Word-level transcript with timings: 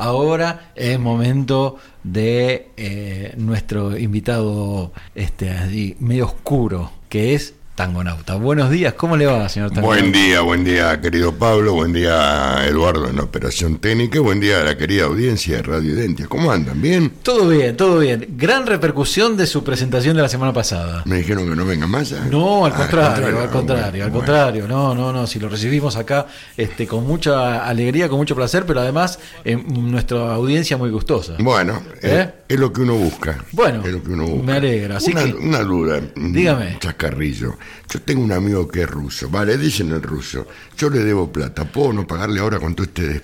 ahora 0.00 0.72
es 0.74 0.98
momento 0.98 1.76
de 2.02 2.70
eh, 2.76 3.34
nuestro 3.36 3.96
invitado 3.98 4.92
este, 5.14 5.96
medio 6.00 6.24
oscuro, 6.26 6.90
que 7.08 7.34
es 7.34 7.54
Tangonauta. 7.84 8.34
Buenos 8.34 8.68
días, 8.68 8.92
¿cómo 8.92 9.16
le 9.16 9.24
va, 9.24 9.48
señor 9.48 9.70
Tangonauta? 9.70 10.02
Buen 10.02 10.12
día, 10.12 10.42
buen 10.42 10.64
día, 10.64 11.00
querido 11.00 11.32
Pablo, 11.32 11.72
buen 11.72 11.94
día, 11.94 12.66
Eduardo, 12.66 13.08
en 13.08 13.16
la 13.16 13.22
Operación 13.22 13.78
Técnica, 13.78 14.20
buen 14.20 14.38
día 14.38 14.60
a 14.60 14.64
la 14.64 14.76
querida 14.76 15.04
audiencia 15.04 15.56
de 15.56 15.62
Radio 15.62 15.94
Identia. 15.94 16.26
¿Cómo 16.26 16.52
andan? 16.52 16.82
¿Bien? 16.82 17.10
Todo 17.22 17.48
bien, 17.48 17.78
todo 17.78 18.00
bien. 18.00 18.26
Gran 18.36 18.66
repercusión 18.66 19.34
de 19.38 19.46
su 19.46 19.64
presentación 19.64 20.14
de 20.14 20.20
la 20.20 20.28
semana 20.28 20.52
pasada. 20.52 21.00
Me 21.06 21.16
dijeron 21.16 21.48
que 21.48 21.56
no 21.56 21.64
venga 21.64 21.86
más. 21.86 22.12
¿eh? 22.12 22.18
No, 22.30 22.66
al 22.66 22.72
Ah, 22.74 22.76
contrario, 22.76 23.40
al 23.40 23.48
contrario, 23.48 23.48
bueno, 23.48 24.04
al 24.04 24.10
bueno. 24.10 24.12
contrario. 24.12 24.68
No, 24.68 24.94
no, 24.94 25.10
no. 25.10 25.26
Si 25.26 25.38
lo 25.38 25.48
recibimos 25.48 25.96
acá 25.96 26.26
este, 26.58 26.86
con 26.86 27.06
mucha 27.06 27.64
alegría, 27.66 28.10
con 28.10 28.18
mucho 28.18 28.36
placer, 28.36 28.66
pero 28.66 28.80
además 28.80 29.18
eh, 29.42 29.56
nuestra 29.56 30.34
audiencia 30.34 30.76
muy 30.76 30.90
gustosa. 30.90 31.36
Bueno, 31.38 31.80
¿Eh? 32.02 32.28
Es 32.50 32.58
lo 32.60 32.72
que 32.72 32.80
uno 32.82 32.94
busca. 32.94 33.44
Bueno, 33.52 33.82
es 33.84 33.92
lo 33.92 34.02
que 34.02 34.10
uno 34.10 34.26
busca. 34.26 34.44
me 34.46 34.52
alegra, 34.54 34.96
así 34.96 35.12
una, 35.12 35.24
que- 35.24 35.32
una 35.34 35.60
duda, 35.60 36.00
Dígame. 36.16 36.78
chascarrillo. 36.80 37.56
Yo 37.88 38.00
tengo 38.02 38.22
un 38.22 38.32
amigo 38.32 38.66
que 38.68 38.82
es 38.82 38.90
ruso. 38.90 39.28
Vale, 39.30 39.56
dicen 39.56 39.90
el 39.92 40.02
ruso. 40.02 40.46
Yo 40.76 40.90
le 40.90 40.98
debo 41.04 41.30
plata. 41.32 41.64
¿Puedo 41.64 41.92
no 41.92 42.06
pagarle 42.06 42.40
ahora 42.40 42.58
con 42.58 42.74
todo 42.74 42.84
este 42.86 43.22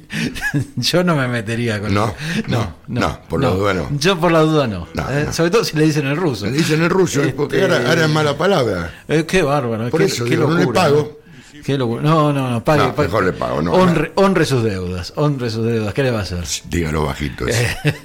Yo 0.76 1.04
no 1.04 1.16
me 1.16 1.28
metería 1.28 1.80
con 1.80 1.92
No, 1.94 2.14
no, 2.48 2.74
no, 2.88 3.00
no, 3.00 3.20
por 3.28 3.40
la 3.42 3.50
duda 3.50 3.74
no. 3.74 3.88
Yo 3.98 4.18
por 4.18 4.32
la 4.32 4.40
duda 4.40 4.66
no. 4.66 4.86
No, 4.94 5.10
Eh, 5.10 5.24
no. 5.26 5.32
Sobre 5.32 5.50
todo 5.50 5.64
si 5.64 5.76
le 5.76 5.84
dicen 5.84 6.06
el 6.06 6.16
ruso. 6.16 6.46
Le 6.46 6.52
dicen 6.52 6.82
el 6.82 6.90
ruso, 6.90 7.20
Este, 7.22 7.32
porque 7.34 7.62
ahora, 7.62 7.88
ahora 7.88 8.04
es 8.04 8.10
mala 8.10 8.36
palabra. 8.36 9.04
Eh, 9.08 9.24
qué 9.26 9.42
bárbaro. 9.42 9.90
Por 9.90 10.00
qué, 10.00 10.06
eso 10.06 10.24
qué 10.24 10.30
digo, 10.30 10.48
no 10.50 10.58
le 10.58 10.66
pago. 10.68 11.19
¿No? 11.60 11.64
Qué 11.64 11.78
locura. 11.78 12.02
No, 12.02 12.32
no, 12.32 12.50
no, 12.50 12.64
pague. 12.64 12.82
No, 12.82 12.94
pague. 12.94 13.08
mejor 13.08 13.24
le 13.24 13.32
pago, 13.32 13.62
no, 13.62 13.72
honre, 13.72 14.12
honre 14.16 14.44
sus 14.44 14.62
deudas, 14.62 15.12
honre 15.16 15.50
sus 15.50 15.64
deudas. 15.64 15.94
¿Qué 15.94 16.02
le 16.02 16.10
va 16.10 16.20
a 16.20 16.22
hacer? 16.22 16.44
Dígalo 16.68 17.04
bajito. 17.04 17.46
eso. 17.48 17.62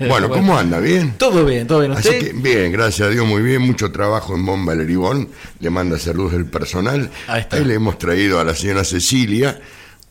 Bueno, 0.08 0.30
¿cómo 0.30 0.58
anda? 0.58 0.80
¿Bien? 0.80 1.16
Todo 1.18 1.46
bien, 1.46 1.68
todo 1.68 1.80
bien. 1.80 1.94
Así 1.94 2.10
que 2.10 2.34
bien, 2.34 2.71
gracias 2.71 3.07
a 3.07 3.12
Dios, 3.12 3.26
muy 3.26 3.41
bien, 3.41 3.62
mucho 3.62 3.91
trabajo 3.91 4.35
en 4.35 4.46
Bomba 4.46 4.76
Leribón, 4.76 5.29
le 5.60 5.70
manda 5.70 5.98
saludos 5.98 6.34
el 6.34 6.46
personal. 6.46 7.10
Ahí 7.27 7.41
está. 7.41 7.60
le 7.60 7.74
hemos 7.74 7.98
traído 7.98 8.40
a 8.40 8.44
la 8.44 8.55
señora 8.55 8.84
Cecilia 8.84 9.60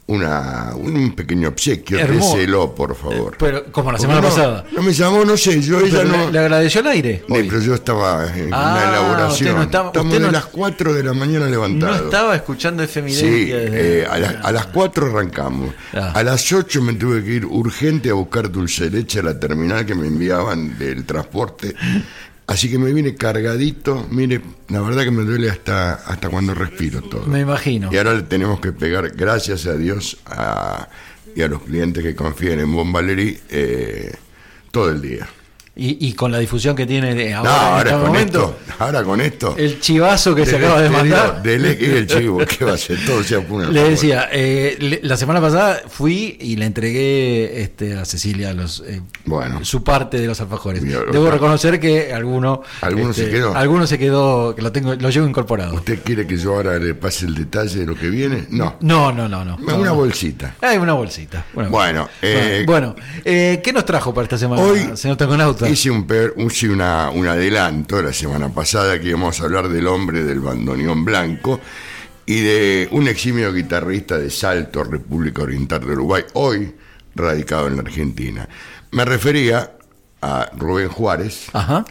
una, 0.06 0.72
un 0.76 1.14
pequeño 1.14 1.48
obsequio, 1.48 1.96
déselo, 2.06 2.74
por 2.74 2.94
favor. 2.94 3.36
Pero 3.38 3.72
como 3.72 3.90
la 3.90 3.98
semana 3.98 4.20
no, 4.20 4.28
pasada. 4.28 4.64
No 4.72 4.82
me 4.82 4.92
llamó, 4.92 5.24
no 5.24 5.34
sé, 5.36 5.62
yo 5.62 5.80
ella 5.80 6.04
no... 6.04 6.26
le, 6.26 6.32
le 6.32 6.38
agradeció 6.40 6.82
al 6.82 6.88
aire. 6.88 7.24
Hoy. 7.28 7.44
pero 7.48 7.60
yo 7.62 7.74
estaba 7.74 8.26
en 8.36 8.52
Ah, 8.52 8.72
una 8.74 8.88
elaboración. 8.90 9.30
usted 9.48 9.54
no 9.56 9.62
estaba- 9.62 9.86
Estamos 9.88 10.06
usted 10.12 10.20
de 10.20 10.26
no- 10.26 10.32
las 10.32 10.44
4 10.46 10.92
de 10.92 11.02
la 11.04 11.12
mañana 11.14 11.46
No 11.46 11.50
levantados. 11.50 12.00
estaba 12.02 12.36
escuchando 12.36 12.82
efemidencia. 12.82 13.26
Sí, 13.28 13.44
desde- 13.46 14.00
eh, 14.02 14.06
a, 14.06 14.18
la- 14.18 14.40
a 14.42 14.52
las 14.52 14.66
4 14.66 15.06
arrancamos. 15.06 15.70
Ah. 15.94 16.12
A 16.14 16.22
las 16.22 16.52
8 16.52 16.82
me 16.82 16.92
tuve 16.94 17.24
que 17.24 17.30
ir 17.30 17.46
urgente 17.46 18.10
a 18.10 18.14
buscar 18.14 18.50
dulce 18.50 18.90
leche 18.90 19.20
a 19.20 19.22
la 19.22 19.40
terminal 19.40 19.86
que 19.86 19.94
me 19.94 20.06
enviaban 20.06 20.78
del 20.78 21.04
transporte. 21.06 21.74
Así 22.46 22.70
que 22.70 22.78
me 22.78 22.92
vine 22.92 23.14
cargadito. 23.14 24.06
Mire, 24.10 24.40
la 24.68 24.80
verdad 24.82 25.04
que 25.04 25.10
me 25.10 25.22
duele 25.24 25.48
hasta, 25.50 25.94
hasta 25.94 26.28
cuando 26.28 26.54
respiro 26.54 27.00
todo. 27.02 27.26
Me 27.26 27.40
imagino. 27.40 27.88
Y 27.92 27.96
ahora 27.96 28.14
le 28.14 28.22
tenemos 28.22 28.60
que 28.60 28.72
pegar, 28.72 29.10
gracias 29.16 29.66
a 29.66 29.74
Dios 29.76 30.18
a- 30.26 30.88
y 31.34 31.42
a 31.42 31.48
los 31.48 31.62
clientes 31.62 32.02
que 32.04 32.14
confían 32.14 32.60
en 32.60 32.70
Bombaleri 32.72 33.38
eh, 33.48 34.12
todo 34.70 34.90
el 34.90 35.00
día. 35.02 35.26
Y, 35.76 36.06
y 36.08 36.12
con 36.12 36.30
la 36.30 36.38
difusión 36.38 36.76
que 36.76 36.86
tiene 36.86 37.34
ahora, 37.34 37.50
no, 37.50 37.56
en 37.56 37.64
ahora 37.64 37.80
este 37.80 37.92
con 37.94 38.06
momento, 38.06 38.56
esto, 38.60 38.74
ahora 38.84 39.02
con 39.02 39.20
esto. 39.20 39.54
el 39.58 39.80
chivazo 39.80 40.32
que 40.32 40.46
se 40.46 40.56
acaba 40.56 40.80
de 40.80 40.88
mandar. 40.88 41.42
del- 41.42 41.64
y 41.80 41.84
el 41.86 42.06
chivo, 42.06 42.38
¿qué 42.46 42.64
va 42.64 42.74
a 42.74 42.78
ser? 42.78 42.96
Todo 43.04 43.24
se 43.24 43.34
apura. 43.34 43.68
Le 43.68 43.90
decía, 43.90 44.28
eh, 44.30 44.76
le- 44.78 45.00
la 45.02 45.16
semana 45.16 45.40
pasada 45.40 45.82
fui 45.88 46.36
y 46.40 46.54
le 46.54 46.66
entregué 46.66 47.60
este, 47.62 47.96
a 47.98 48.04
Cecilia 48.04 48.52
los, 48.54 48.84
eh, 48.86 49.00
Bueno. 49.24 49.64
su 49.64 49.82
parte 49.82 50.20
de 50.20 50.28
los 50.28 50.40
alfajores. 50.40 50.80
Mira, 50.82 51.00
Debo 51.10 51.28
reconocer 51.28 51.80
que 51.80 52.12
alguno, 52.12 52.62
este, 52.74 52.86
Alguno 52.86 53.12
se 53.12 53.28
quedó. 53.28 53.56
Alguno 53.56 53.86
se 53.88 53.98
quedó, 53.98 54.54
que 54.54 54.62
lo 54.62 54.70
tengo, 54.70 54.94
lo 54.94 55.10
llevo 55.10 55.26
incorporado. 55.26 55.74
¿Usted 55.74 55.98
quiere 56.04 56.24
que 56.24 56.36
yo 56.36 56.54
ahora 56.54 56.78
le 56.78 56.94
pase 56.94 57.26
el 57.26 57.34
detalle 57.34 57.80
de 57.80 57.86
lo 57.86 57.96
que 57.96 58.08
viene? 58.10 58.46
No. 58.50 58.76
No, 58.80 59.10
no, 59.10 59.28
no, 59.28 59.44
no. 59.44 59.56
Una 59.56 59.76
no, 59.78 59.94
bolsita. 59.96 60.54
Hay 60.60 60.76
una 60.78 60.92
bolsita. 60.92 61.44
una 61.54 61.68
Bueno, 61.68 62.00
bolsita. 62.02 62.18
eh, 62.22 62.62
bueno, 62.64 62.94
eh, 63.24 63.60
¿qué 63.64 63.72
nos 63.72 63.84
trajo 63.84 64.14
para 64.14 64.22
esta 64.24 64.38
semana, 64.38 64.62
Hoy 64.62 64.90
señor 64.94 65.16
Hice 65.68 65.90
un, 65.90 66.06
per- 66.06 66.34
hice 66.36 66.68
una- 66.70 67.10
un 67.10 67.26
adelanto 67.26 68.00
la 68.02 68.12
semana 68.12 68.48
pasada 68.48 68.98
que 69.00 69.08
íbamos 69.08 69.40
a 69.40 69.44
hablar 69.44 69.68
del 69.68 69.86
hombre 69.86 70.22
del 70.24 70.40
bandoneón 70.40 71.04
blanco 71.04 71.60
y 72.26 72.40
de 72.40 72.88
un 72.92 73.06
eximio 73.08 73.52
guitarrista 73.52 74.18
de 74.18 74.30
Salto, 74.30 74.82
República 74.84 75.42
Oriental 75.42 75.80
de 75.80 75.92
Uruguay, 75.92 76.24
hoy 76.34 76.74
radicado 77.14 77.68
en 77.68 77.76
la 77.76 77.82
Argentina. 77.82 78.48
Me 78.92 79.04
refería 79.04 79.72
a 80.22 80.50
Rubén 80.56 80.88
Juárez 80.88 81.46
Ajá. 81.52 81.84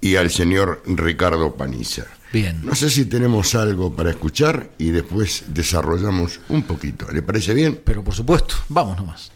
y 0.00 0.16
al 0.16 0.30
señor 0.30 0.82
Ricardo 0.86 1.54
Paniza. 1.56 2.04
Bien. 2.32 2.60
No 2.64 2.74
sé 2.76 2.90
si 2.90 3.06
tenemos 3.06 3.54
algo 3.56 3.96
para 3.96 4.10
escuchar 4.10 4.70
y 4.78 4.90
después 4.90 5.44
desarrollamos 5.48 6.40
un 6.48 6.62
poquito. 6.62 7.10
¿Le 7.10 7.22
parece 7.22 7.54
bien? 7.54 7.80
Pero 7.84 8.04
por 8.04 8.14
supuesto, 8.14 8.54
vamos 8.68 8.96
nomás. 8.98 9.32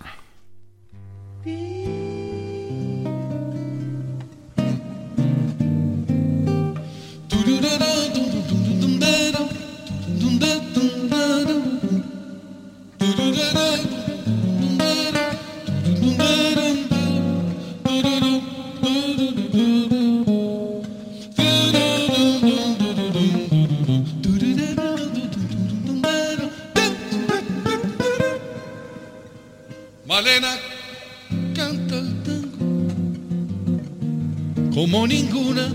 Como 34.74 35.06
ninguna 35.06 35.72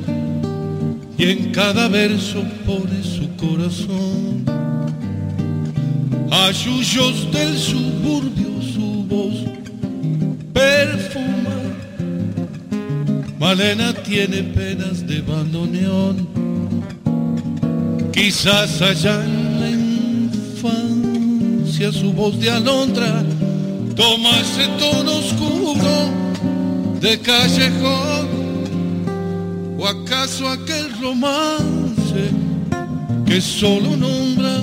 y 1.18 1.24
en 1.24 1.52
cada 1.52 1.88
verso 1.88 2.44
pone 2.66 3.02
su 3.02 3.34
corazón. 3.38 4.44
A 6.32 6.52
del 7.32 7.58
suburbio 7.58 8.62
su 8.74 9.06
voz 9.06 9.36
perfuma. 10.54 11.56
Malena 13.40 13.94
tiene 13.94 14.44
penas 14.44 15.08
de 15.08 15.22
bandoneón. 15.22 16.28
Quizás 18.12 18.82
allá 18.82 19.24
en 19.24 19.60
la 19.62 19.70
infancia 20.62 21.92
su 21.92 22.12
voz 22.12 22.38
de 22.40 22.52
alondra 22.52 23.24
toma 23.96 24.30
ese 24.40 24.68
tono 24.78 25.16
oscuro 25.16 26.10
de 27.00 27.20
callejón 27.20 28.19
o 29.80 29.86
acaso 29.88 30.46
aquel 30.46 30.92
romance 31.00 32.32
que 33.26 33.40
solo 33.40 33.96
nombra 33.96 34.62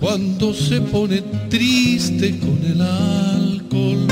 cuando 0.00 0.52
se 0.52 0.80
pone 0.80 1.22
triste 1.48 2.40
con 2.40 2.58
el 2.64 2.80
alcohol. 2.80 4.08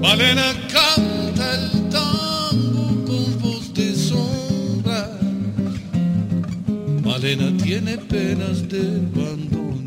Malena 0.00 0.54
canta 0.72 1.54
el 1.54 1.88
tango 1.90 3.04
con 3.04 3.38
voz 3.42 3.74
de 3.74 3.94
sombra. 3.94 5.10
Malena 7.04 7.54
tiene 7.62 7.98
penas 7.98 8.66
de 8.70 9.02
abandono. 9.12 9.84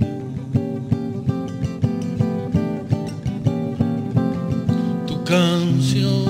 Tu 5.08 5.24
canción 5.24 6.21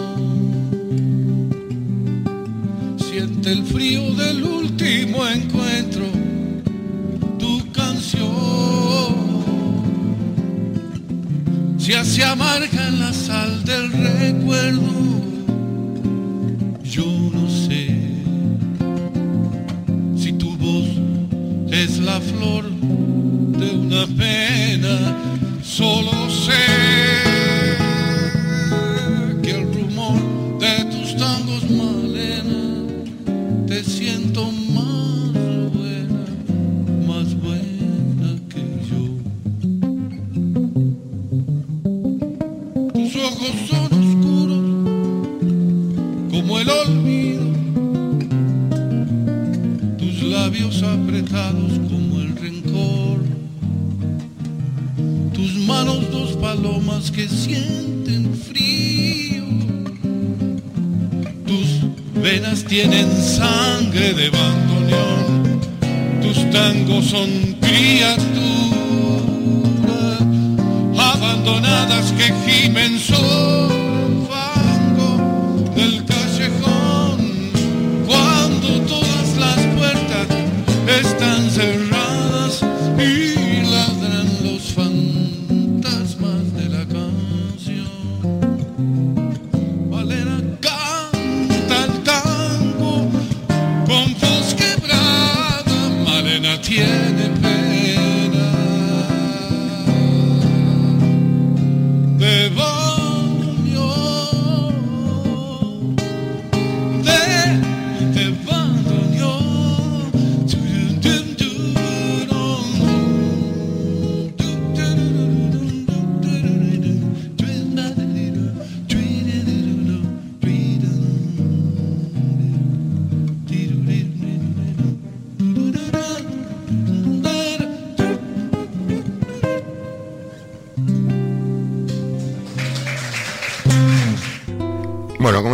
el 3.51 3.65
frío 3.65 4.13
del 4.15 4.44
último 4.44 5.27
encuentro. 5.27 6.06
Tu 7.38 7.71
canción 7.74 8.30
se 11.77 11.98
hace 11.98 12.24
amarga 12.24 12.88
en 12.88 13.00
la 13.00 13.12
sal 13.12 13.63
del 13.65 13.92
recuerdo. 13.92 14.81
Yo 16.83 17.06
no 17.06 17.50
sé 17.50 17.89
si 20.15 20.31
tu 20.33 20.56
voz 20.57 20.88
es 21.71 22.00
la 22.00 22.21
flor 22.21 22.69
de 22.69 23.69
una 23.75 24.07
pena, 24.15 25.18
solo 25.62 26.12
sé 26.30 27.40
son 43.68 43.86
oscuros 43.86 44.65
como 46.31 46.59
el 46.59 46.69
olvido, 46.69 47.45
tus 49.98 50.24
labios 50.24 50.81
apretados 50.83 51.74
como 51.89 52.19
el 52.21 52.36
rencor, 52.36 53.19
tus 55.33 55.56
manos 55.65 56.09
dos 56.12 56.31
palomas 56.38 57.12
que 57.12 57.27
sienten 57.27 58.33
frío, 58.33 59.44
tus 61.45 62.21
venas 62.21 62.63
tienen 62.63 63.12
sangre 63.21 64.13
de 64.13 64.30
bandoneón, 64.30 65.59
tus 66.21 66.50
tangos 66.51 67.06
son 67.06 67.50
abandonadas 71.41 72.11
que 72.13 72.31
gimen 72.45 72.99
sobre 72.99 73.80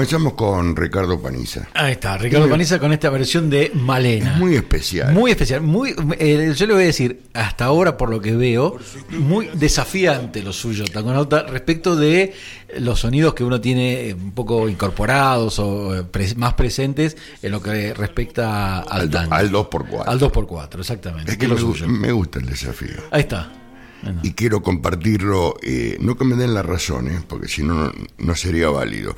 comenzamos 0.07 0.33
con 0.35 0.73
Ricardo 0.75 1.19
Paniza. 1.21 1.67
Ahí 1.73 1.91
está, 1.93 2.17
Ricardo 2.17 2.45
Muy- 2.45 2.51
Paniza 2.51 2.79
con 2.79 2.93
esta 2.93 3.09
versión 3.09 3.49
de 3.49 3.71
Malena. 3.73 4.33
Es 4.33 4.37
muy 4.39 4.55
especial. 4.55 5.13
Muy 5.13 5.31
especial, 5.31 5.61
muy, 5.61 5.93
eh, 6.17 6.53
yo 6.55 6.65
le 6.65 6.73
voy 6.73 6.83
a 6.83 6.85
decir, 6.85 7.23
hasta 7.33 7.65
ahora 7.65 7.97
por 7.97 8.09
lo 8.09 8.21
que 8.21 8.31
veo, 8.33 8.77
muy 9.09 9.49
desafiante 9.53 10.41
lo 10.41 10.53
suyo, 10.53 10.85
Tangonauta, 10.85 11.43
respecto 11.43 11.97
de 11.97 12.33
los 12.79 13.01
sonidos 13.01 13.33
que 13.33 13.43
uno 13.43 13.59
tiene 13.59 14.09
eh, 14.09 14.13
un 14.13 14.31
poco 14.31 14.69
incorporados 14.69 15.59
o 15.59 15.93
eh, 15.97 16.05
más 16.37 16.53
presentes 16.53 17.17
en 17.41 17.51
lo 17.51 17.61
que 17.61 17.93
respecta 17.93 18.79
al, 18.79 19.01
Al, 19.01 19.09
tango. 19.09 19.33
al 19.33 19.51
2x4. 19.51 20.03
Al 20.05 20.19
2x4, 20.19 20.79
exactamente. 20.79 21.31
Es 21.33 21.37
que 21.37 21.47
me, 21.49 21.57
suyo. 21.57 21.85
me 21.87 22.13
gusta 22.13 22.39
el 22.39 22.45
desafío. 22.45 22.95
Ahí 23.11 23.21
está. 23.21 23.51
Bueno. 24.03 24.21
Y 24.23 24.31
quiero 24.33 24.61
compartirlo, 24.61 25.55
eh, 25.63 25.97
no 25.99 26.15
que 26.15 26.23
me 26.23 26.35
den 26.35 26.53
la 26.53 26.61
razón, 26.61 27.07
eh, 27.09 27.19
porque 27.27 27.47
si 27.49 27.63
no- 27.63 27.91
no 28.19 28.35
sería 28.35 28.69
válido. 28.69 29.15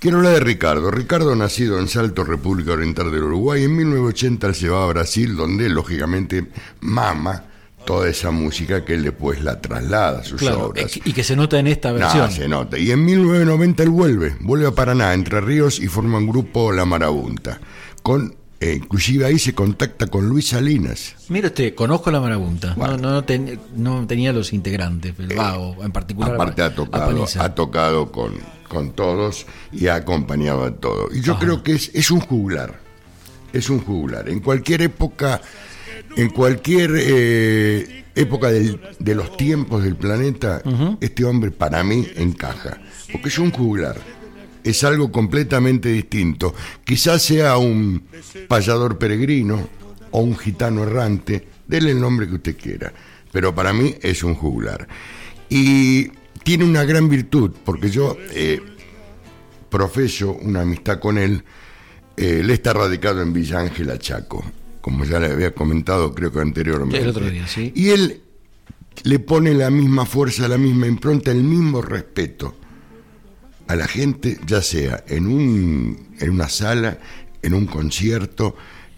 Quiero 0.00 0.16
hablar 0.16 0.32
de 0.34 0.40
Ricardo. 0.40 0.90
Ricardo, 0.90 1.36
nacido 1.36 1.78
en 1.78 1.86
Salto, 1.86 2.24
República 2.24 2.72
Oriental 2.72 3.12
del 3.12 3.24
Uruguay, 3.24 3.64
en 3.64 3.76
1980 3.76 4.46
él 4.46 4.54
se 4.54 4.68
va 4.70 4.82
a 4.84 4.86
Brasil, 4.86 5.36
donde 5.36 5.68
lógicamente 5.68 6.46
mama 6.80 7.44
toda 7.84 8.08
esa 8.08 8.30
música 8.30 8.82
que 8.84 8.94
él 8.94 9.02
después 9.02 9.42
la 9.44 9.60
traslada 9.60 10.20
a 10.20 10.24
sus 10.24 10.40
Claro, 10.40 10.68
obras. 10.68 10.96
y 10.96 11.12
que 11.12 11.22
se 11.22 11.36
nota 11.36 11.58
en 11.58 11.66
esta 11.66 11.92
versión. 11.92 12.28
No, 12.28 12.30
se 12.30 12.48
nota. 12.48 12.78
Y 12.78 12.90
en 12.90 13.04
1990 13.04 13.82
él 13.82 13.90
vuelve, 13.90 14.36
vuelve 14.40 14.66
a 14.68 14.70
Paraná, 14.70 15.12
Entre 15.12 15.38
Ríos, 15.40 15.78
y 15.78 15.86
forma 15.88 16.16
un 16.16 16.26
grupo 16.28 16.72
La 16.72 16.86
Marabunta. 16.86 17.60
Con, 18.02 18.34
eh, 18.60 18.74
inclusive 18.76 19.24
ahí 19.24 19.38
se 19.38 19.54
contacta 19.54 20.06
con 20.06 20.28
Luis 20.28 20.48
Salinas. 20.48 21.14
Mire 21.28 21.46
usted, 21.48 21.74
conozco 21.74 22.10
la 22.10 22.20
marabunta. 22.20 22.74
Bueno. 22.76 22.96
No, 22.98 23.10
no, 23.10 23.24
ten- 23.24 23.58
no 23.74 24.06
tenía 24.06 24.32
los 24.32 24.52
integrantes, 24.52 25.14
el 25.18 25.34
vago 25.34 25.82
en 25.82 25.90
particular. 25.92 26.34
Aparte 26.34 26.62
ha 26.62 26.74
tocado, 26.74 28.02
ha 28.02 28.12
con, 28.12 28.34
con 28.68 28.92
todos 28.92 29.46
y 29.72 29.86
ha 29.86 29.94
acompañado 29.96 30.64
a 30.64 30.72
todos. 30.76 31.14
Y 31.16 31.22
yo 31.22 31.32
Ajá. 31.32 31.40
creo 31.40 31.62
que 31.62 31.72
es, 31.72 31.90
es 31.94 32.10
un 32.10 32.20
juglar. 32.20 32.78
Es 33.52 33.70
un 33.70 33.80
juglar. 33.80 34.28
En 34.28 34.40
cualquier 34.40 34.82
época, 34.82 35.40
en 36.16 36.28
cualquier 36.30 36.90
eh, 36.96 38.04
época 38.14 38.50
del- 38.50 38.78
de 38.98 39.14
los 39.14 39.36
tiempos 39.36 39.82
del 39.82 39.96
planeta, 39.96 40.62
este 41.00 41.24
hombre 41.24 41.50
para 41.50 41.82
mí 41.82 42.06
encaja. 42.16 42.78
Porque 43.10 43.28
es 43.28 43.38
un 43.38 43.50
juglar. 43.50 43.96
Es 44.64 44.84
algo 44.84 45.10
completamente 45.10 45.88
distinto. 45.90 46.54
Quizás 46.84 47.22
sea 47.22 47.56
un 47.56 48.02
payador 48.48 48.98
peregrino 48.98 49.68
o 50.10 50.20
un 50.20 50.36
gitano 50.36 50.82
errante, 50.82 51.46
dele 51.66 51.92
el 51.92 52.00
nombre 52.00 52.28
que 52.28 52.34
usted 52.34 52.56
quiera. 52.56 52.92
Pero 53.32 53.54
para 53.54 53.72
mí 53.72 53.94
es 54.02 54.22
un 54.24 54.34
juglar. 54.34 54.88
Y 55.48 56.08
tiene 56.42 56.64
una 56.64 56.84
gran 56.84 57.08
virtud, 57.08 57.52
porque 57.64 57.90
yo 57.90 58.16
eh, 58.32 58.60
profeso 59.68 60.32
una 60.32 60.62
amistad 60.62 60.98
con 60.98 61.18
él. 61.18 61.44
Eh, 62.16 62.40
él 62.40 62.50
está 62.50 62.72
radicado 62.72 63.22
en 63.22 63.32
Villa 63.32 63.60
Ángela, 63.60 63.98
Chaco, 63.98 64.44
como 64.80 65.04
ya 65.04 65.20
le 65.20 65.26
había 65.26 65.54
comentado, 65.54 66.14
creo 66.14 66.32
que 66.32 66.40
anteriormente. 66.40 66.98
El 66.98 67.08
otro 67.08 67.30
día, 67.30 67.46
sí. 67.46 67.72
Y 67.74 67.90
él 67.90 68.22
le 69.04 69.18
pone 69.20 69.54
la 69.54 69.70
misma 69.70 70.04
fuerza, 70.06 70.48
la 70.48 70.58
misma 70.58 70.86
impronta, 70.86 71.30
el 71.30 71.42
mismo 71.42 71.80
respeto 71.80 72.56
a 73.70 73.76
la 73.76 73.86
gente, 73.86 74.36
ya 74.46 74.62
sea 74.62 75.04
en, 75.06 75.28
un, 75.28 76.16
en 76.18 76.30
una 76.30 76.48
sala, 76.48 76.98
en 77.40 77.54
un 77.54 77.66
concierto 77.66 78.56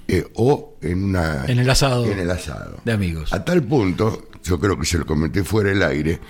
eh, 0.09 0.27
o 0.35 0.77
en 0.81 1.05
una 1.05 1.45
En 1.47 1.59
el 1.59 1.69
asado. 1.69 2.11
en 2.11 2.19
el 2.19 2.31
asado. 2.31 2.81
De 2.83 2.93
amigos. 2.93 3.35
A 3.35 3.45
tal 3.45 3.63
punto, 3.63 4.29
yo 4.43 4.59
creo 4.59 4.79
que 4.79 4.87
se 4.87 4.97
lo 4.97 5.05
comenté 5.05 5.45
fuera 5.45 5.69
del 5.69 5.83
aire, 5.83 6.21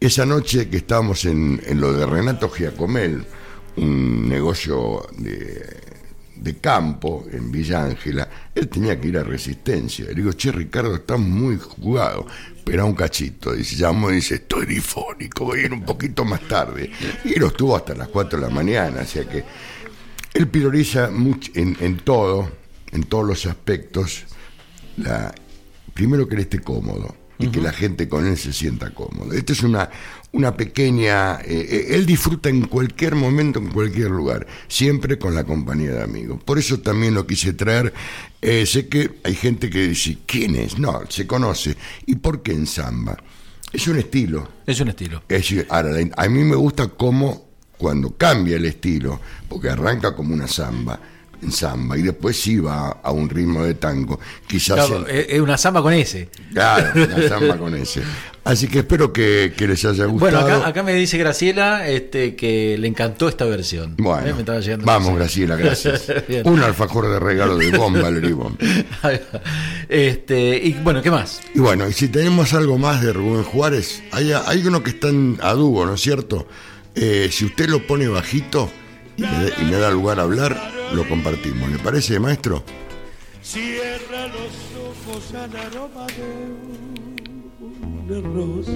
esa 0.00 0.24
noche 0.24 0.70
que 0.70 0.78
estábamos 0.78 1.26
en, 1.26 1.60
en 1.66 1.82
lo 1.82 1.92
de 1.92 2.06
Renato 2.06 2.48
Giacomel, 2.48 3.26
un 3.76 4.26
negocio 4.26 5.06
de, 5.18 5.62
de 6.42 6.56
campo 6.58 7.24
en 7.30 7.50
Villa 7.52 7.84
Ángela, 7.84 8.28
él 8.54 8.68
tenía 8.68 9.00
que 9.00 9.08
ir 9.08 9.18
a 9.18 9.22
Resistencia. 9.22 10.06
Le 10.06 10.14
digo, 10.14 10.32
che, 10.32 10.50
Ricardo, 10.50 10.94
está 10.96 11.16
muy 11.16 11.58
jugado. 11.58 12.26
Espera 12.56 12.84
un 12.84 12.94
cachito. 12.94 13.52
Dice, 13.52 13.76
llamó 13.76 14.10
y 14.10 14.16
dice, 14.16 14.36
estoy 14.36 14.66
difónico, 14.66 15.44
voy 15.44 15.60
a 15.60 15.66
ir 15.66 15.72
un 15.72 15.82
poquito 15.82 16.24
más 16.24 16.40
tarde. 16.48 16.90
Y 17.24 17.38
lo 17.38 17.48
estuvo 17.48 17.76
hasta 17.76 17.94
las 17.94 18.08
4 18.08 18.38
de 18.40 18.46
la 18.46 18.52
mañana, 18.52 19.02
o 19.02 19.06
sea 19.06 19.24
que 19.24 19.44
él 20.34 20.48
prioriza 20.48 21.10
mucho 21.10 21.52
en, 21.54 21.76
en 21.80 21.98
todo, 21.98 22.50
en 22.90 23.04
todos 23.04 23.26
los 23.26 23.46
aspectos, 23.46 24.24
la, 24.96 25.34
primero 25.94 26.26
que 26.26 26.34
él 26.34 26.40
esté 26.42 26.60
cómodo 26.60 27.21
y 27.42 27.48
que 27.48 27.60
la 27.60 27.72
gente 27.72 28.08
con 28.08 28.26
él 28.26 28.36
se 28.36 28.52
sienta 28.52 28.90
cómodo. 28.90 29.32
Esta 29.32 29.52
es 29.52 29.62
una, 29.62 29.90
una 30.32 30.56
pequeña... 30.56 31.40
eh, 31.40 31.66
eh, 31.68 31.86
él 31.90 32.06
disfruta 32.06 32.48
en 32.48 32.66
cualquier 32.66 33.14
momento, 33.14 33.58
en 33.58 33.68
cualquier 33.70 34.10
lugar, 34.10 34.46
siempre 34.68 35.18
con 35.18 35.34
la 35.34 35.44
compañía 35.44 35.92
de 35.92 36.02
amigos. 36.02 36.42
Por 36.44 36.58
eso 36.58 36.80
también 36.80 37.14
lo 37.14 37.26
quise 37.26 37.52
traer. 37.52 37.92
Eh, 38.40 38.64
sé 38.66 38.88
que 38.88 39.18
hay 39.24 39.34
gente 39.34 39.68
que 39.68 39.88
dice, 39.88 40.18
¿quién 40.26 40.56
es? 40.56 40.78
No, 40.78 41.02
se 41.08 41.26
conoce. 41.26 41.76
¿Y 42.06 42.16
por 42.16 42.42
qué 42.42 42.52
en 42.52 42.66
samba? 42.66 43.16
Es 43.72 43.88
un 43.88 43.98
estilo. 43.98 44.48
Es 44.66 44.80
un 44.80 44.88
estilo. 44.88 45.22
Es 45.28 45.54
ahora, 45.68 45.96
a 46.16 46.28
mí 46.28 46.44
me 46.44 46.56
gusta 46.56 46.88
cómo 46.88 47.52
cuando 47.78 48.16
cambia 48.16 48.56
el 48.56 48.66
estilo, 48.66 49.20
porque 49.48 49.68
arranca 49.68 50.14
como 50.14 50.34
una 50.34 50.46
samba, 50.46 51.00
en 51.42 51.52
samba, 51.52 51.98
y 51.98 52.02
después 52.02 52.40
sí 52.40 52.58
va 52.58 52.88
a 53.02 53.10
un 53.12 53.28
ritmo 53.28 53.64
de 53.64 53.74
tango, 53.74 54.18
quizás... 54.46 54.86
Claro, 54.86 55.08
en- 55.08 55.16
es 55.16 55.26
es 55.30 55.40
una 55.40 55.58
samba 55.58 55.82
con 55.82 55.92
ese. 55.92 56.28
claro, 56.52 56.90
una 56.94 57.28
samba 57.28 57.56
con 57.58 57.74
ese. 57.76 58.02
Así 58.44 58.66
que 58.66 58.80
espero 58.80 59.12
que, 59.12 59.52
que 59.56 59.68
les 59.68 59.84
haya 59.84 60.06
Bueno, 60.06 60.38
gustado. 60.40 60.58
acá, 60.62 60.68
acá 60.68 60.82
me 60.82 60.94
dice 60.94 61.16
Graciela 61.16 61.86
este, 61.88 62.34
que 62.34 62.76
le 62.76 62.88
encantó 62.88 63.28
esta 63.28 63.44
versión. 63.44 63.94
Bueno, 63.98 64.26
Eh, 64.26 64.32
me 64.34 64.40
estaba 64.40 64.58
llegando 64.58 64.84
vamos, 64.84 65.14
Graciela, 65.16 65.54
gracias. 65.54 66.06
Un 66.44 66.60
alfajor 66.60 67.08
de 67.08 67.20
regalo 67.20 67.56
de 67.56 67.70
bomba, 67.70 68.10
Leribón. 68.10 68.58
Este, 69.88 70.56
y 70.56 70.72
bueno, 70.74 71.02
¿qué 71.02 71.10
más? 71.10 71.40
Y 71.54 71.60
bueno, 71.60 71.88
y 71.88 71.92
si 71.92 72.08
tenemos 72.08 72.52
algo 72.54 72.78
más 72.78 73.02
de 73.02 73.12
Rubén 73.12 73.44
Juárez, 73.44 74.02
hay, 74.10 74.32
hay 74.32 74.66
uno 74.66 74.82
que 74.82 74.90
está 74.90 75.08
en, 75.08 75.38
a 75.42 75.52
dúo, 75.52 75.84
¿no 75.86 75.94
es 75.94 76.00
cierto? 76.00 76.46
Eh, 76.94 77.28
si 77.30 77.44
usted 77.44 77.68
lo 77.68 77.86
pone 77.86 78.08
bajito 78.08 78.70
y 79.16 79.22
me, 79.22 79.28
y 79.60 79.64
me 79.70 79.76
da 79.76 79.90
lugar 79.90 80.18
a 80.18 80.22
hablar, 80.22 80.72
lo 80.94 81.06
compartimos. 81.08 81.70
¿Le 81.70 81.78
parece, 81.78 82.18
maestro? 82.18 82.64
Cierra 83.42 84.26
los 84.28 85.08
ojos 85.08 85.34
al 85.34 85.56
aroma 85.56 86.06
de 86.06 86.22
una 88.18 88.34
rosa. 88.34 88.72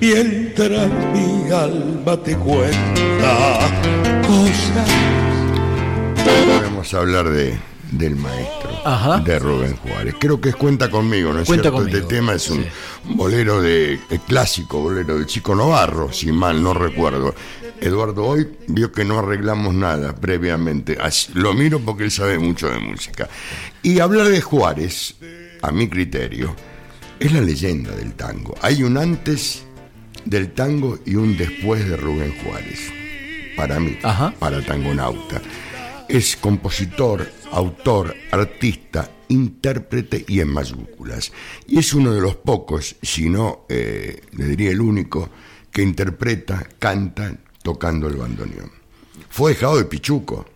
mientras 0.00 0.88
mi 1.12 1.50
alma 1.50 2.16
te 2.16 2.34
cuenta 2.36 3.58
cosas. 4.26 4.88
Podemos 6.24 6.94
hablar 6.94 7.28
de, 7.28 7.58
del 7.90 8.16
maestro, 8.16 8.70
Ajá. 8.84 9.18
de 9.18 9.38
Rubén 9.38 9.76
Juárez. 9.76 10.14
Creo 10.18 10.40
que 10.40 10.50
es 10.50 10.56
Cuenta 10.56 10.90
conmigo, 10.90 11.32
¿no 11.32 11.40
es 11.40 11.46
Cuenta 11.46 11.64
cierto? 11.64 11.78
conmigo, 11.78 11.98
Este 11.98 12.14
tema 12.16 12.34
es 12.34 12.48
un 12.50 12.62
sí. 12.62 12.68
bolero 13.14 13.60
de 13.60 13.98
clásico, 14.26 14.80
bolero 14.80 15.18
de 15.18 15.26
Chico 15.26 15.54
Novarro, 15.54 16.12
si 16.12 16.30
mal 16.32 16.62
no 16.62 16.72
recuerdo. 16.74 17.34
Eduardo 17.80 18.24
hoy 18.26 18.46
vio 18.68 18.92
que 18.92 19.04
no 19.04 19.18
arreglamos 19.18 19.74
nada 19.74 20.14
previamente. 20.14 20.98
Así- 21.00 21.32
lo 21.34 21.54
miro 21.54 21.80
porque 21.80 22.04
él 22.04 22.10
sabe 22.10 22.38
mucho 22.38 22.68
de 22.68 22.78
música. 22.78 23.28
Y 23.82 23.98
hablar 24.00 24.28
de 24.28 24.40
Juárez, 24.40 25.14
a 25.62 25.72
mi 25.72 25.88
criterio, 25.88 26.54
es 27.18 27.32
la 27.32 27.40
leyenda 27.40 27.90
del 27.92 28.12
tango. 28.14 28.54
Hay 28.62 28.82
un 28.82 28.96
antes 28.98 29.62
del 30.24 30.52
tango 30.52 30.98
y 31.06 31.16
un 31.16 31.36
después 31.36 31.88
de 31.88 31.96
Rubén 31.96 32.34
Juárez. 32.44 32.80
Para 33.56 33.80
mí, 33.80 33.98
Ajá. 34.02 34.32
para 34.38 34.64
Tangonauta. 34.64 35.40
Es 36.08 36.36
compositor, 36.36 37.30
autor, 37.52 38.14
artista, 38.30 39.10
intérprete 39.28 40.24
y 40.28 40.40
en 40.40 40.48
mayúsculas. 40.48 41.32
Y 41.66 41.78
es 41.78 41.92
uno 41.94 42.12
de 42.12 42.20
los 42.20 42.36
pocos, 42.36 42.96
si 43.02 43.28
no, 43.28 43.66
eh, 43.68 44.20
le 44.32 44.44
diría 44.46 44.70
el 44.70 44.80
único, 44.80 45.28
que 45.70 45.82
interpreta, 45.82 46.66
canta 46.78 47.36
tocando 47.62 48.08
el 48.08 48.16
bandoneón. 48.16 48.70
Fue 49.28 49.52
ahijado 49.52 49.76
de 49.78 49.84
Pichuco, 49.84 50.46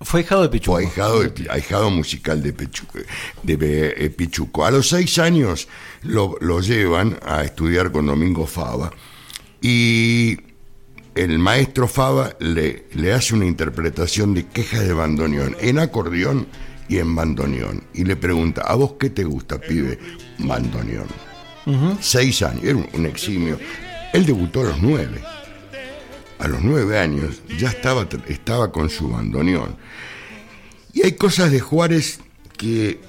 Fue 0.00 0.20
hijado 0.22 0.42
de 0.42 0.48
Pichuco. 0.48 0.74
fue 0.76 0.84
ahijado, 0.84 1.20
de- 1.22 1.46
ahijado 1.50 1.88
musical 1.90 2.42
de, 2.42 2.52
Pichuco, 2.52 2.98
de 3.42 3.94
eh, 3.96 4.10
Pichuco. 4.10 4.66
A 4.66 4.70
los 4.70 4.88
seis 4.88 5.18
años 5.18 5.68
lo, 6.02 6.36
lo 6.40 6.60
llevan 6.60 7.18
a 7.24 7.44
estudiar 7.44 7.92
con 7.92 8.06
Domingo 8.06 8.46
Fava 8.46 8.92
y 9.60 10.36
el 11.14 11.38
maestro 11.38 11.88
Fava 11.88 12.34
le, 12.38 12.86
le 12.94 13.12
hace 13.12 13.34
una 13.34 13.46
interpretación 13.46 14.34
de 14.34 14.46
quejas 14.46 14.86
de 14.86 14.92
bandoneón 14.92 15.56
en 15.60 15.78
acordeón 15.78 16.46
y 16.88 16.98
en 16.98 17.14
bandoneón. 17.14 17.84
Y 17.94 18.04
le 18.04 18.16
pregunta, 18.16 18.62
¿a 18.62 18.74
vos 18.74 18.94
qué 18.98 19.10
te 19.10 19.24
gusta, 19.24 19.58
pibe? 19.58 19.98
Bandoneón. 20.38 21.06
Seis 22.00 22.42
años, 22.42 22.64
era 22.64 22.76
un, 22.76 22.88
un 22.92 23.06
eximio. 23.06 23.58
Él 24.12 24.26
debutó 24.26 24.60
a 24.60 24.64
los 24.64 24.82
nueve. 24.82 25.22
A 26.38 26.48
los 26.48 26.60
nueve 26.62 26.98
años 26.98 27.40
ya 27.58 27.68
estaba, 27.68 28.08
estaba 28.26 28.72
con 28.72 28.90
su 28.90 29.08
bandoneón. 29.08 29.76
Y 30.92 31.02
hay 31.04 31.12
cosas 31.12 31.50
de 31.52 31.60
Juárez 31.60 32.20
que 32.56 33.00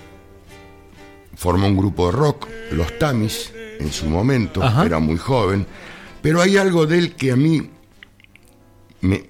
formó 1.35 1.67
un 1.67 1.77
grupo 1.77 2.07
de 2.07 2.17
rock, 2.17 2.47
los 2.71 2.97
Tamis, 2.99 3.51
en 3.79 3.91
su 3.91 4.05
momento, 4.05 4.63
Ajá. 4.63 4.85
era 4.85 4.99
muy 4.99 5.17
joven, 5.17 5.65
pero 6.21 6.41
hay 6.41 6.57
algo 6.57 6.85
de 6.85 6.99
él 6.99 7.15
que 7.15 7.31
a 7.31 7.35
mí 7.35 7.69
me, 9.03 9.29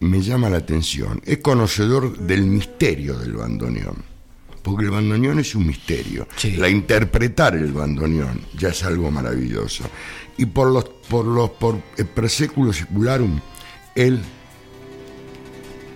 me 0.00 0.20
llama 0.20 0.50
la 0.50 0.58
atención. 0.58 1.22
Es 1.24 1.38
conocedor 1.38 2.18
del 2.18 2.44
misterio 2.44 3.18
del 3.18 3.34
bandoneón, 3.34 3.96
porque 4.62 4.84
el 4.84 4.90
bandoneón 4.90 5.38
es 5.38 5.54
un 5.54 5.66
misterio. 5.66 6.28
Sí. 6.36 6.56
La 6.56 6.68
interpretar 6.68 7.54
el 7.54 7.72
bandoneón 7.72 8.40
ya 8.58 8.68
es 8.68 8.82
algo 8.84 9.10
maravilloso. 9.10 9.84
Y 10.36 10.46
por 10.46 10.70
los 10.72 10.84
por 10.84 11.24
los 11.24 11.50
por 11.50 11.80
el 11.96 12.06
preséculo 12.06 12.72
secularum, 12.72 13.40
él 13.94 14.20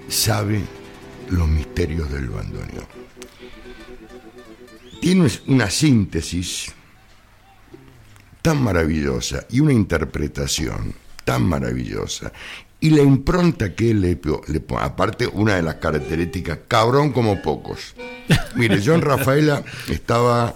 sabe 0.09 0.63
los 1.31 1.49
misterios 1.49 2.11
del 2.13 2.29
bandoneón. 2.29 2.87
Tiene 5.01 5.29
una 5.49 5.71
síntesis 5.71 6.73
tan 8.43 8.63
maravillosa 8.63 9.47
y 9.51 9.61
una 9.61 9.73
interpretación 9.73 10.95
tan 11.25 11.45
maravillosa 11.45 12.33
y 12.81 12.91
la 12.91 13.03
impronta 13.03 13.75
que 13.75 13.91
él 13.91 14.01
le, 14.01 14.21
le 14.49 14.61
pone, 14.61 14.83
aparte 14.83 15.27
una 15.27 15.57
de 15.57 15.63
las 15.63 15.77
características, 15.77 16.61
cabrón 16.69 17.13
como 17.13 17.43
pocos. 17.43 17.95
Mire, 18.55 18.81
yo 18.81 18.95
en 18.95 19.03
Rafaela 19.03 19.65
estaba, 19.89 20.55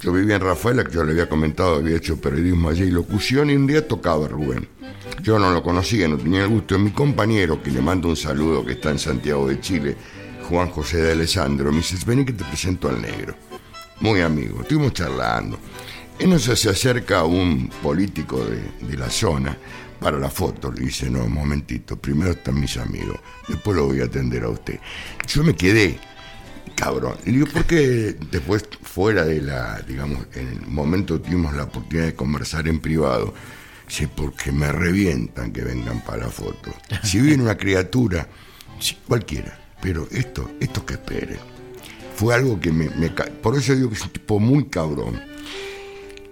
yo 0.00 0.12
vivía 0.12 0.36
en 0.36 0.42
Rafaela, 0.42 0.84
que 0.84 0.92
yo 0.92 1.04
le 1.04 1.12
había 1.12 1.28
comentado, 1.28 1.76
había 1.76 1.96
hecho 1.96 2.20
periodismo 2.20 2.68
allí 2.68 2.84
y 2.84 2.90
locución, 2.90 3.50
y 3.50 3.56
un 3.56 3.66
día 3.66 3.86
tocaba 3.86 4.28
Rubén. 4.28 4.68
Yo 5.22 5.38
no 5.38 5.50
lo 5.50 5.62
conocía, 5.62 6.08
no 6.08 6.18
tenía 6.18 6.42
el 6.42 6.48
gusto. 6.48 6.78
Mi 6.78 6.90
compañero, 6.90 7.62
que 7.62 7.70
le 7.70 7.80
mando 7.80 8.08
un 8.08 8.16
saludo, 8.16 8.64
que 8.64 8.72
está 8.72 8.90
en 8.90 8.98
Santiago 8.98 9.48
de 9.48 9.60
Chile, 9.60 9.96
Juan 10.48 10.68
José 10.68 10.98
de 10.98 11.12
Alessandro, 11.12 11.70
me 11.70 11.78
dice, 11.78 11.96
vení 12.04 12.24
que 12.24 12.32
te 12.32 12.44
presento 12.44 12.88
al 12.88 13.00
negro. 13.00 13.34
Muy 14.00 14.20
amigo, 14.20 14.62
estuvimos 14.62 14.92
charlando. 14.92 15.58
Entonces 16.18 16.60
se 16.60 16.68
acerca 16.68 17.24
un 17.24 17.68
político 17.82 18.44
de, 18.44 18.86
de 18.86 18.96
la 18.96 19.08
zona 19.08 19.56
para 20.02 20.18
la 20.18 20.28
foto. 20.28 20.70
Le 20.72 20.86
dice, 20.86 21.08
no, 21.08 21.24
un 21.24 21.32
momentito, 21.32 21.96
primero 21.96 22.32
están 22.32 22.60
mis 22.60 22.76
amigos, 22.76 23.18
después 23.48 23.76
lo 23.76 23.86
voy 23.86 24.00
a 24.00 24.04
atender 24.04 24.44
a 24.44 24.48
usted. 24.48 24.80
Yo 25.26 25.42
me 25.44 25.54
quedé, 25.54 25.98
cabrón. 26.74 27.14
Y 27.24 27.30
le 27.30 27.38
digo, 27.38 27.46
¿por 27.46 27.64
qué 27.64 28.16
después, 28.30 28.64
fuera 28.82 29.24
de 29.24 29.40
la, 29.40 29.80
digamos, 29.86 30.26
en 30.34 30.48
el 30.48 30.66
momento 30.66 31.20
tuvimos 31.20 31.54
la 31.54 31.64
oportunidad 31.64 32.06
de 32.06 32.14
conversar 32.14 32.68
en 32.68 32.80
privado? 32.80 33.32
Dice, 33.86 34.08
porque 34.08 34.52
me 34.52 34.72
revientan 34.72 35.52
que 35.52 35.62
vengan 35.62 36.02
para 36.02 36.24
la 36.24 36.30
foto. 36.30 36.72
Si 37.02 37.20
viene 37.20 37.42
una 37.42 37.56
criatura, 37.56 38.26
cualquiera, 39.06 39.58
pero 39.80 40.08
esto, 40.10 40.50
esto 40.60 40.84
que 40.84 40.94
esperen. 40.94 41.38
Fue 42.16 42.34
algo 42.34 42.60
que 42.60 42.72
me, 42.72 42.90
me 42.90 43.10
Por 43.10 43.56
eso 43.56 43.74
digo 43.74 43.88
que 43.88 43.94
es 43.94 44.02
un 44.02 44.10
tipo 44.10 44.38
muy 44.38 44.66
cabrón. 44.66 45.20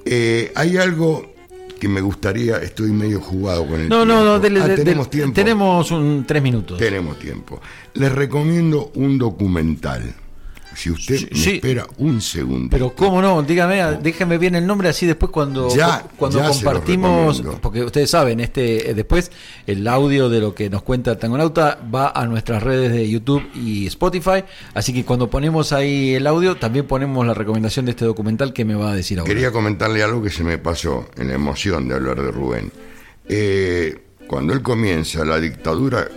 Eh, 0.04 0.52
hay 0.54 0.76
algo 0.76 1.34
que 1.80 1.88
me 1.88 2.00
gustaría, 2.00 2.58
estoy 2.58 2.92
medio 2.92 3.20
jugado 3.20 3.66
con 3.66 3.80
el 3.80 3.88
No, 3.88 4.04
no, 4.04 4.22
no, 4.22 4.38
tiempo. 4.40 4.40
dele- 4.40 4.60
Ah, 4.62 4.68
de- 4.68 4.76
tenemos 4.76 5.06
de- 5.06 5.10
tiempo. 5.10 5.34
Tenemos 5.34 5.90
un, 5.90 6.24
tres 6.28 6.40
minutos. 6.42 6.78
Tenemos 6.78 7.18
tiempo. 7.18 7.60
Les 7.94 8.12
recomiendo 8.12 8.92
un 8.94 9.18
documental. 9.18 10.14
Si 10.74 10.90
usted 10.90 11.16
Sí, 11.16 11.28
me 11.30 11.36
sí. 11.36 11.50
espera 11.56 11.86
un 11.98 12.20
segundo. 12.20 12.68
Pero 12.70 12.94
cómo 12.94 13.20
no, 13.20 13.42
dígame, 13.42 13.82
déjeme 14.00 14.38
bien 14.38 14.54
el 14.54 14.66
nombre 14.66 14.88
así 14.88 15.04
después 15.06 15.30
cuando, 15.30 15.68
Ya, 15.74 16.04
cuando 16.16 16.38
ya 16.38 16.48
compartimos, 16.48 17.42
porque 17.60 17.82
ustedes 17.84 18.08
saben, 18.10 18.40
este 18.40 18.90
eh, 18.90 18.94
después 18.94 19.30
el 19.66 19.86
audio 19.88 20.28
de 20.28 20.40
lo 20.40 20.54
que 20.54 20.70
nos 20.70 20.82
cuenta 20.82 21.18
Tangonauta 21.18 21.78
va 21.92 22.12
a 22.14 22.26
nuestras 22.26 22.62
redes 22.62 22.92
de 22.92 23.08
YouTube 23.10 23.42
y 23.54 23.86
Spotify, 23.86 24.44
así 24.74 24.92
que 24.92 25.04
cuando 25.04 25.28
ponemos 25.28 25.72
ahí 25.72 26.14
el 26.14 26.26
audio 26.26 26.56
también 26.56 26.86
ponemos 26.86 27.26
la 27.26 27.34
recomendación 27.34 27.84
de 27.86 27.90
este 27.92 28.04
documental 28.04 28.52
que 28.52 28.64
me 28.64 28.74
va 28.74 28.92
a 28.92 28.94
decir 28.94 29.18
ahora. 29.18 29.28
Quería 29.32 29.50
comentarle 29.52 30.02
algo 30.02 30.22
que 30.22 30.30
se 30.30 30.44
me 30.44 30.58
pasó 30.58 31.08
en 31.16 31.28
la 31.28 31.34
emoción 31.34 31.88
de 31.88 31.94
hablar 31.96 32.22
de 32.22 32.30
Rubén. 32.30 32.72
Eh, 33.28 33.98
cuando 34.26 34.52
él 34.52 34.62
comienza, 34.62 35.24
la 35.24 35.38
dictadura, 35.40 36.08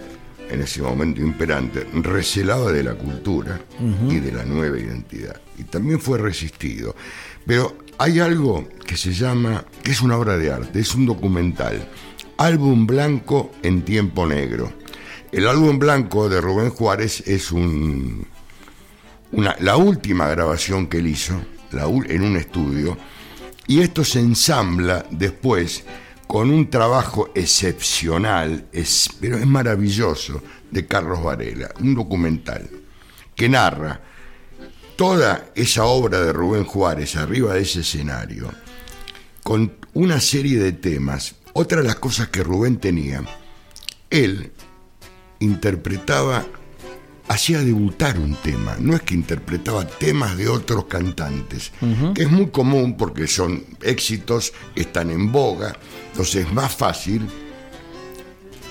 en 0.50 0.62
ese 0.62 0.82
momento 0.82 1.22
imperante, 1.22 1.88
recelaba 1.94 2.72
de 2.72 2.84
la 2.84 2.94
cultura 2.96 3.60
y 4.10 4.20
de 4.20 4.32
la 4.32 4.44
nueva 4.46 4.78
identidad. 4.78 5.40
Y 5.58 5.64
también 5.64 6.00
fue 6.00 6.18
resistido. 6.18 6.96
Pero 7.46 7.78
hay 7.98 8.20
algo 8.20 8.68
que 8.86 8.98
se 8.98 9.14
llama, 9.14 9.66
que 9.84 9.92
es 9.92 10.02
una 10.02 10.18
obra 10.18 10.38
de 10.38 10.52
arte, 10.52 10.80
es 10.80 10.94
un 10.96 11.06
documental, 11.06 11.88
Álbum 12.38 12.86
Blanco 12.88 13.52
en 13.62 13.84
Tiempo 13.84 14.26
Negro. 14.26 14.72
El 15.32 15.48
álbum 15.48 15.80
blanco 15.80 16.30
de 16.30 16.40
Rubén 16.42 16.70
Juárez 16.70 17.24
es 17.28 17.52
un, 17.52 18.28
una- 19.32 19.56
la 19.60 19.78
última 19.78 20.28
grabación 20.28 20.86
que 20.88 21.00
él 21.00 21.08
hizo 21.08 21.34
la 21.72 21.86
en 21.86 22.22
un 22.24 22.38
estudio 22.38 22.96
y 23.66 23.80
esto 23.82 24.04
se 24.04 24.20
ensambla 24.20 25.06
después 25.10 25.86
con 26.28 26.50
un 26.50 26.70
trabajo 26.70 27.30
excepcional, 27.36 28.68
pero 29.20 29.38
es 29.38 29.48
maravilloso, 29.48 30.42
de 30.74 30.88
Carlos 30.88 31.24
Varela, 31.24 31.70
un 31.80 31.94
documental 31.94 32.68
que 33.36 33.48
narra 33.48 34.02
toda 34.96 35.52
esa 35.56 35.86
obra 35.86 36.20
de 36.22 36.34
Rubén 36.34 36.66
Juárez 36.66 37.16
arriba 37.16 37.54
de 37.54 37.62
ese 37.62 37.82
escenario, 37.82 38.52
con 39.44 39.74
una 39.94 40.20
serie 40.20 40.58
de 40.58 40.72
temas. 40.72 41.36
Otra 41.54 41.82
de 41.82 41.88
las 41.88 41.98
cosas 41.98 42.30
que 42.30 42.44
Rubén 42.44 42.78
tenía, 42.78 43.24
él 44.10 44.52
interpretaba, 45.40 46.46
hacía 47.28 47.60
debutar 47.60 48.20
un 48.20 48.36
tema, 48.36 48.76
no 48.80 48.96
es 48.96 49.02
que 49.02 49.16
interpretaba 49.16 49.88
temas 49.88 50.38
de 50.38 50.50
otros 50.50 50.86
cantantes, 50.86 51.72
que 52.14 52.24
es 52.24 52.32
muy 52.32 52.48
común 52.48 52.98
porque 52.98 53.28
son 53.28 53.64
éxitos, 53.82 54.54
están 54.76 55.10
en 55.10 55.32
boga, 55.32 55.76
entonces 56.12 56.46
es 56.46 56.54
más 56.54 56.76
fácil 56.76 57.28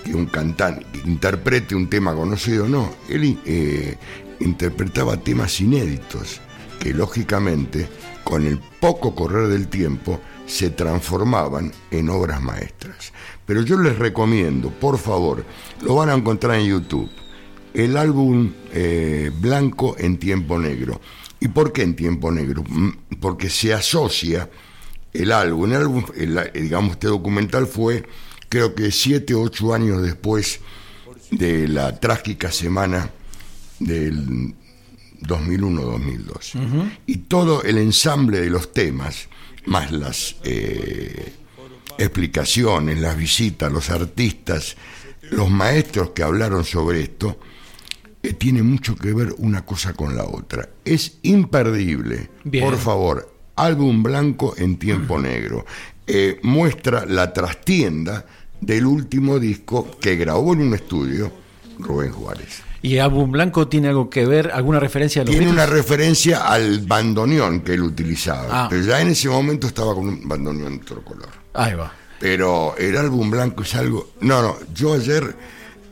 que 0.04 0.14
un 0.14 0.26
cantante 0.26 0.84
interprete 1.04 1.74
un 1.74 1.88
tema 1.88 2.14
conocido, 2.14 2.68
no, 2.68 2.94
él 3.08 3.38
eh, 3.46 3.96
interpretaba 4.40 5.16
temas 5.16 5.60
inéditos 5.60 6.40
que 6.78 6.92
lógicamente 6.92 7.88
con 8.24 8.46
el 8.46 8.58
poco 8.80 9.14
correr 9.14 9.48
del 9.48 9.68
tiempo 9.68 10.20
se 10.46 10.70
transformaban 10.70 11.72
en 11.90 12.08
obras 12.10 12.42
maestras. 12.42 13.12
Pero 13.46 13.62
yo 13.62 13.78
les 13.78 13.98
recomiendo, 13.98 14.70
por 14.70 14.98
favor, 14.98 15.44
lo 15.80 15.94
van 15.94 16.10
a 16.10 16.14
encontrar 16.14 16.58
en 16.58 16.66
YouTube, 16.66 17.10
el 17.74 17.96
álbum 17.96 18.52
eh, 18.72 19.30
Blanco 19.40 19.96
en 19.98 20.18
Tiempo 20.18 20.58
Negro. 20.58 21.00
¿Y 21.40 21.48
por 21.48 21.72
qué 21.72 21.82
en 21.82 21.96
Tiempo 21.96 22.30
Negro? 22.30 22.62
Mm, 22.68 22.90
Porque 23.20 23.48
se 23.50 23.72
asocia 23.72 24.48
el 25.12 25.32
álbum. 25.32 25.70
El 25.70 25.76
álbum, 25.76 26.04
el- 26.16 26.50
digamos, 26.54 26.92
este 26.92 27.08
documental 27.08 27.66
fue, 27.66 28.04
creo 28.48 28.74
que 28.74 28.90
siete 28.90 29.34
o 29.34 29.42
ocho 29.42 29.74
años 29.74 30.02
después 30.02 30.60
de 31.30 31.66
la 31.68 31.98
trágica 31.98 32.52
semana 32.52 33.10
del 33.78 34.54
2001-2002. 35.20 36.54
Y 37.06 37.16
todo 37.18 37.62
el 37.62 37.78
ensamble 37.78 38.40
de 38.40 38.50
los 38.50 38.72
temas, 38.72 39.28
más 39.66 39.90
las 39.92 40.36
eh, 40.44 41.32
explicaciones, 41.98 42.98
las 43.00 43.16
visitas, 43.16 43.72
los 43.72 43.90
artistas, 43.90 44.76
los 45.30 45.50
maestros 45.50 46.10
que 46.10 46.22
hablaron 46.22 46.64
sobre 46.64 47.02
esto, 47.02 47.38
eh, 48.22 48.32
tiene 48.34 48.62
mucho 48.62 48.94
que 48.94 49.12
ver 49.12 49.34
una 49.38 49.64
cosa 49.64 49.92
con 49.92 50.16
la 50.16 50.24
otra. 50.24 50.68
Es 50.84 51.18
imperdible. 51.22 52.30
Bien. 52.44 52.64
Por 52.64 52.78
favor, 52.78 53.34
álbum 53.56 54.02
blanco 54.02 54.54
en 54.56 54.76
tiempo 54.76 55.18
negro. 55.18 55.64
Eh, 56.06 56.38
muestra 56.42 57.06
la 57.06 57.32
trastienda 57.32 58.24
del 58.60 58.86
último 58.86 59.38
disco 59.38 59.90
que 60.00 60.16
grabó 60.16 60.52
en 60.52 60.62
un 60.62 60.74
estudio 60.74 61.32
Rubén 61.78 62.12
Juárez. 62.12 62.62
¿Y 62.82 62.98
álbum 62.98 63.30
blanco 63.30 63.68
tiene 63.68 63.88
algo 63.88 64.10
que 64.10 64.26
ver, 64.26 64.50
alguna 64.52 64.80
referencia 64.80 65.22
a 65.22 65.24
los 65.24 65.32
Tiene 65.32 65.48
una 65.48 65.66
referencia 65.66 66.48
al 66.48 66.80
bandoneón 66.80 67.60
que 67.60 67.74
él 67.74 67.82
utilizaba. 67.82 68.64
Ah. 68.64 68.66
Pero 68.68 68.82
ya 68.82 69.00
en 69.00 69.08
ese 69.08 69.28
momento 69.28 69.68
estaba 69.68 69.94
con 69.94 70.08
un 70.08 70.28
bandoneón 70.28 70.78
de 70.78 70.82
otro 70.82 71.04
color. 71.04 71.28
Ahí 71.54 71.74
va. 71.74 71.92
Pero 72.18 72.76
el 72.76 72.96
álbum 72.96 73.30
blanco 73.30 73.62
es 73.62 73.74
algo. 73.76 74.10
No, 74.20 74.42
no, 74.42 74.56
yo 74.74 74.94
ayer, 74.94 75.34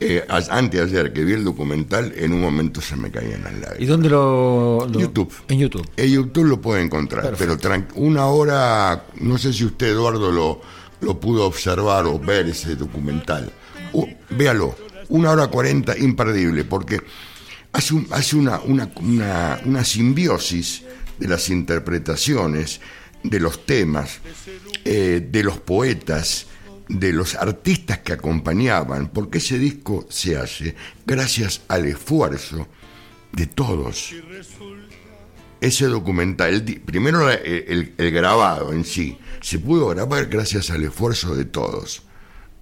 eh, 0.03 0.25
a- 0.27 0.57
anteayer 0.57 1.13
que 1.13 1.23
vi 1.23 1.33
el 1.33 1.43
documental, 1.43 2.11
en 2.17 2.33
un 2.33 2.41
momento 2.41 2.81
se 2.81 2.95
me 2.95 3.11
caían 3.11 3.43
las 3.43 3.53
¿Y 3.53 3.59
lágrimas. 3.61 3.87
dónde 3.87 4.09
lo, 4.09 4.87
lo- 4.91 4.99
YouTube. 4.99 5.31
En 5.47 5.59
YouTube. 5.59 5.87
En 5.95 6.09
YouTube 6.09 6.45
lo 6.45 6.59
puede 6.59 6.81
encontrar, 6.81 7.23
Perfecto. 7.29 7.57
pero 7.61 7.85
una 7.95 8.25
hora, 8.25 9.05
no 9.19 9.37
sé 9.37 9.53
si 9.53 9.63
usted, 9.65 9.87
Eduardo, 9.91 10.31
lo, 10.31 10.61
lo 11.01 11.19
pudo 11.19 11.45
observar 11.45 12.05
o 12.07 12.17
ver 12.19 12.47
ese 12.47 12.75
documental. 12.75 13.51
Uh, 13.93 14.07
véalo, 14.31 14.75
una 15.09 15.31
hora 15.31 15.47
cuarenta, 15.47 15.97
imperdible, 15.97 16.63
porque 16.63 16.99
hace, 17.73 17.93
un- 17.93 18.07
hace 18.11 18.35
una, 18.35 18.59
una, 18.61 18.89
una, 18.95 19.59
una 19.65 19.83
simbiosis 19.83 20.83
de 21.19 21.27
las 21.27 21.49
interpretaciones, 21.49 22.81
de 23.23 23.39
los 23.39 23.65
temas, 23.67 24.19
eh, 24.83 25.27
de 25.31 25.43
los 25.43 25.59
poetas, 25.59 26.47
de 26.99 27.13
los 27.13 27.35
artistas 27.35 27.99
que 27.99 28.13
acompañaban, 28.13 29.07
porque 29.09 29.37
ese 29.37 29.57
disco 29.57 30.05
se 30.09 30.35
hace 30.37 30.75
gracias 31.05 31.61
al 31.67 31.85
esfuerzo 31.85 32.67
de 33.31 33.47
todos 33.47 34.13
ese 35.61 35.85
documental, 35.85 36.63
primero 36.85 37.29
el, 37.29 37.93
el 37.97 38.11
grabado 38.11 38.73
en 38.73 38.83
sí, 38.83 39.17
se 39.41 39.59
pudo 39.59 39.89
grabar 39.89 40.25
gracias 40.25 40.71
al 40.71 40.83
esfuerzo 40.83 41.35
de 41.35 41.45
todos. 41.45 42.01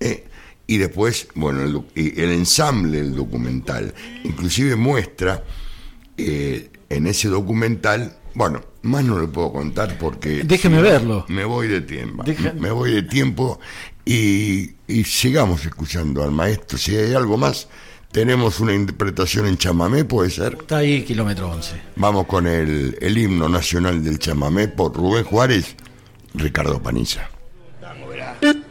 ¿eh? 0.02 0.26
Y 0.68 0.78
después, 0.78 1.30
bueno, 1.34 1.64
el, 1.64 1.84
el 1.96 2.32
ensamble 2.32 2.98
del 3.02 3.16
documental, 3.16 3.94
inclusive 4.26 4.76
muestra 4.76 5.44
eh, 6.18 6.70
en 6.90 7.08
ese 7.08 7.30
documental, 7.30 8.18
bueno, 8.36 8.62
más 8.82 9.04
no 9.06 9.18
lo 9.18 9.32
puedo 9.32 9.54
contar 9.54 9.98
porque... 9.98 10.44
Déjeme 10.44 10.78
si 10.78 10.84
verlo. 10.84 11.26
Me 11.30 11.46
voy 11.46 11.70
de 11.70 11.80
tiempo. 11.82 12.24
Deja- 12.24 12.54
Me 12.54 12.70
voy 12.70 12.92
de 12.92 13.04
tiempo 13.04 13.60
y, 14.10 14.74
y 14.88 15.04
sigamos 15.04 15.64
escuchando 15.64 16.24
al 16.24 16.32
maestro. 16.32 16.80
Si 16.80 16.96
hay 16.96 17.14
algo 17.14 17.38
más, 17.38 17.68
tenemos 18.12 18.60
una 18.60 18.74
interpretación 18.74 19.46
en 19.46 19.56
chamamé, 19.56 20.04
puede 20.04 20.32
ser. 20.32 20.58
Está 20.60 20.78
ahí, 20.78 21.04
kilómetro 21.04 21.52
11. 21.52 21.80
Vamos 21.96 22.26
con 22.26 22.48
el, 22.48 22.98
el 23.00 23.18
himno 23.20 23.48
nacional 23.48 24.04
del 24.04 24.18
chamamé 24.18 24.68
por 24.68 24.96
Rubén 24.96 25.26
Juárez, 25.26 25.76
Ricardo 26.34 26.82
Paniza. 26.82 27.30
Bien, 28.42 28.64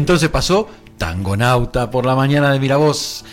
entonces 0.00 0.28
pasó 0.30 0.66
Tangonauta 0.96 1.90
por 1.90 2.06
la 2.06 2.14
mañana 2.14 2.52
de 2.52 2.58
Miravoz 2.58 3.24